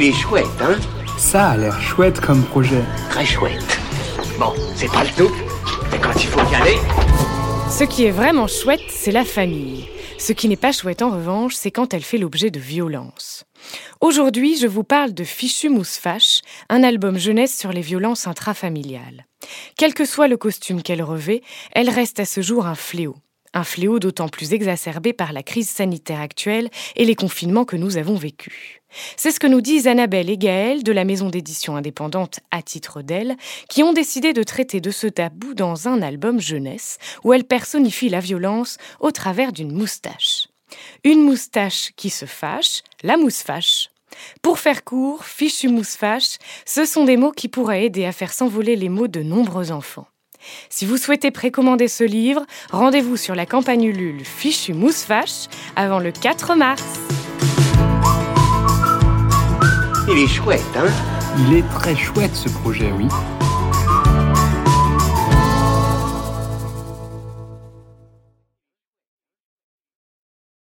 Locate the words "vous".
14.68-14.84, 50.86-50.96